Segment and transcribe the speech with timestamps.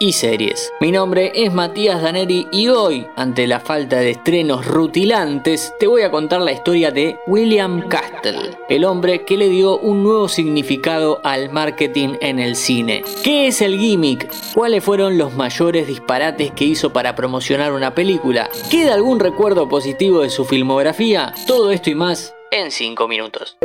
[0.00, 0.72] y series.
[0.80, 6.02] Mi nombre es Matías Daneri y hoy, ante la falta de estrenos rutilantes, te voy
[6.02, 11.20] a contar la historia de William Castle, el hombre que le dio un nuevo significado
[11.22, 13.04] al marketing en el cine.
[13.22, 14.26] ¿Qué es el gimmick?
[14.54, 18.48] ¿Cuáles fueron los mayores disparates que hizo para promocionar una película?
[18.70, 21.34] ¿Queda algún recuerdo positivo de su filmografía?
[21.46, 23.58] Todo esto y más en 5 minutos.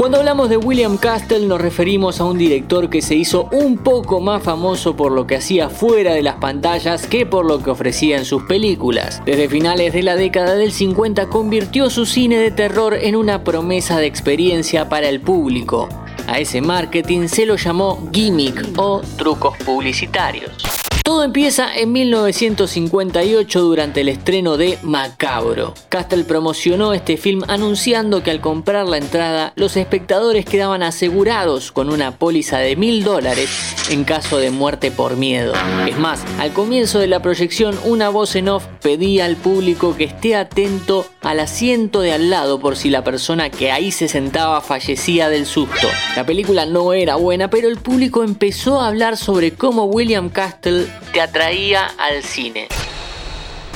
[0.02, 4.20] Cuando hablamos de William Castle nos referimos a un director que se hizo un poco
[4.20, 8.18] más famoso por lo que hacía fuera de las pantallas que por lo que ofrecía
[8.18, 9.22] en sus películas.
[9.24, 14.00] Desde finales de la década del 50 convirtió su cine de terror en una promesa
[14.00, 15.88] de experiencia para el público.
[16.26, 20.81] A ese marketing se lo llamó gimmick o trucos publicitarios.
[21.04, 25.74] Todo empieza en 1958 durante el estreno de Macabro.
[25.88, 31.90] Castle promocionó este film anunciando que al comprar la entrada los espectadores quedaban asegurados con
[31.90, 33.50] una póliza de mil dólares
[33.90, 35.54] en caso de muerte por miedo.
[35.88, 40.04] Es más, al comienzo de la proyección una voz en off pedía al público que
[40.04, 44.60] esté atento al asiento de al lado por si la persona que ahí se sentaba
[44.60, 45.88] fallecía del susto.
[46.14, 50.86] La película no era buena, pero el público empezó a hablar sobre cómo William Castle
[51.12, 52.68] te atraía al cine.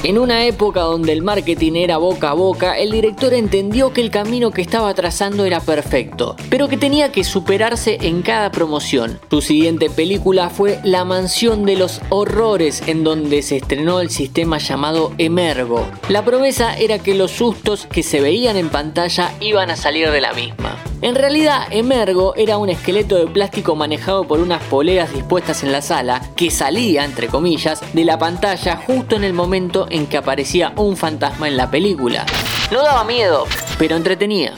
[0.03, 4.11] En una época donde el marketing era boca a boca, el director entendió que el
[4.11, 9.19] camino que estaba trazando era perfecto, pero que tenía que superarse en cada promoción.
[9.31, 14.59] Su siguiente película fue La Mansión de los Horrores, en donde se estrenó el sistema
[14.59, 15.89] llamado Emergo.
[16.09, 20.21] La promesa era que los sustos que se veían en pantalla iban a salir de
[20.21, 20.77] la misma.
[21.03, 25.83] En realidad, Emergo era un esqueleto de plástico manejado por unas poleas dispuestas en la
[25.83, 30.73] sala que salía, entre comillas, de la pantalla justo en el momento en que aparecía
[30.77, 32.25] un fantasma en la película.
[32.73, 33.45] No daba miedo,
[33.79, 34.55] pero entretenía.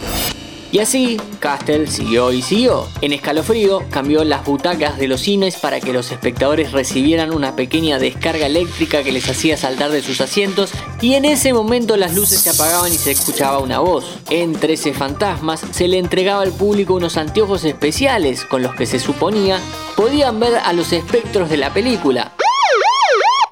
[0.71, 2.87] Y así, Castle siguió y siguió.
[3.01, 7.99] En escalofrío, cambió las butacas de los cines para que los espectadores recibieran una pequeña
[7.99, 10.71] descarga eléctrica que les hacía saltar de sus asientos
[11.01, 14.05] y en ese momento las luces se apagaban y se escuchaba una voz.
[14.29, 18.99] En 13 fantasmas se le entregaba al público unos anteojos especiales con los que se
[18.99, 19.61] suponía
[19.97, 22.33] podían ver a los espectros de la película.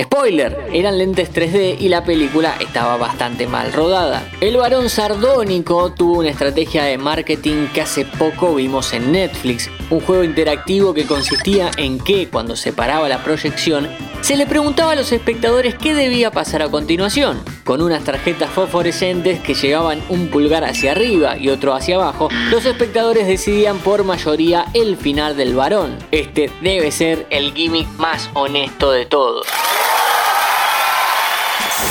[0.03, 4.29] Spoiler, eran lentes 3D y la película estaba bastante mal rodada.
[4.43, 10.01] El varón sardónico tuvo una estrategia de marketing que hace poco vimos en Netflix, un
[10.01, 13.89] juego interactivo que consistía en que cuando se paraba la proyección,
[14.21, 17.41] se le preguntaba a los espectadores qué debía pasar a continuación.
[17.65, 22.67] Con unas tarjetas fosforescentes que llegaban un pulgar hacia arriba y otro hacia abajo, los
[22.67, 25.97] espectadores decidían por mayoría el final del varón.
[26.11, 29.47] Este debe ser el gimmick más honesto de todos.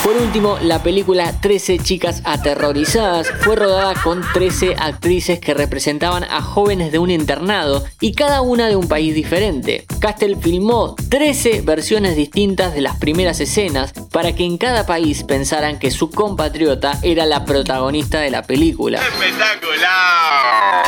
[0.04, 6.42] Por último, la película 13 chicas aterrorizadas fue rodada con 13 actrices que representaban a
[6.44, 9.86] jóvenes de un internado y cada una de un país diferente.
[10.00, 15.80] Castle filmó 13 versiones distintas de las primeras escenas para que en cada país pensaran
[15.80, 19.00] que su compatriota era la protagonista de la película.
[19.00, 20.84] ¡Espectacular!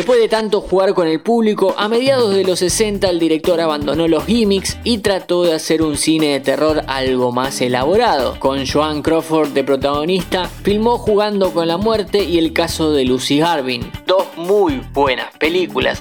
[0.00, 4.08] Después de tanto jugar con el público, a mediados de los 60 el director abandonó
[4.08, 8.40] los gimmicks y trató de hacer un cine de terror algo más elaborado.
[8.40, 13.42] Con Joan Crawford de protagonista, filmó Jugando con la Muerte y el caso de Lucy
[13.42, 16.00] Harvin, dos muy buenas películas.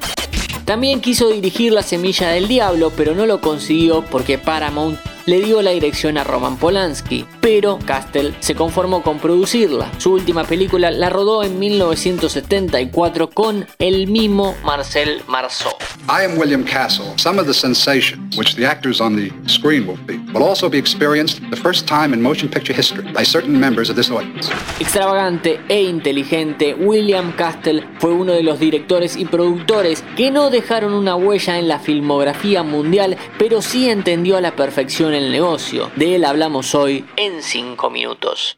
[0.64, 4.98] También quiso dirigir La Semilla del Diablo, pero no lo consiguió porque Paramount
[5.30, 9.92] le dio la dirección a Roman Polanski, pero Castle se conformó con producirla.
[10.00, 15.74] Su última película la rodó en 1974 con el mismo Marcel Marceau.
[16.08, 17.06] I am William Castle.
[17.18, 20.80] Some of the sensation which the actors on the screen will be will also be
[20.80, 24.50] experienced the first time in motion picture history by certain members of this audience.
[24.80, 30.94] Extravagante e inteligente, William Castle fue uno de los directores y productores que no dejaron
[30.94, 35.92] una huella en la filmografía mundial, pero sí entendió a la perfección el negocio.
[35.96, 38.58] De él hablamos hoy en 5 minutos.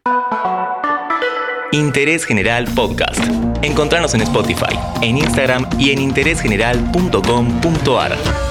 [1.71, 3.23] Interés General Podcast.
[3.61, 8.50] Encontrarnos en Spotify, en Instagram y en interésgeneral.com.ar.